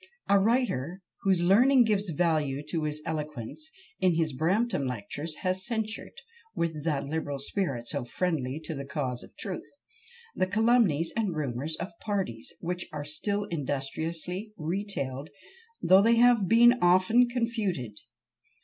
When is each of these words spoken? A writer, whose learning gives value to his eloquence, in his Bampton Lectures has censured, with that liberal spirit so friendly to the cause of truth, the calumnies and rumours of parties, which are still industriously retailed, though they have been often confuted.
A 0.27 0.39
writer, 0.39 1.03
whose 1.21 1.43
learning 1.43 1.83
gives 1.83 2.09
value 2.09 2.63
to 2.71 2.85
his 2.85 3.03
eloquence, 3.05 3.69
in 3.99 4.15
his 4.15 4.33
Bampton 4.33 4.87
Lectures 4.87 5.35
has 5.43 5.63
censured, 5.63 6.19
with 6.55 6.83
that 6.83 7.05
liberal 7.05 7.37
spirit 7.37 7.87
so 7.87 8.03
friendly 8.03 8.59
to 8.63 8.73
the 8.73 8.83
cause 8.83 9.21
of 9.23 9.37
truth, 9.37 9.69
the 10.35 10.47
calumnies 10.47 11.13
and 11.15 11.35
rumours 11.35 11.75
of 11.75 11.89
parties, 11.99 12.51
which 12.61 12.87
are 12.91 13.05
still 13.05 13.43
industriously 13.51 14.51
retailed, 14.57 15.29
though 15.83 16.01
they 16.01 16.15
have 16.15 16.47
been 16.47 16.79
often 16.81 17.29
confuted. 17.29 17.99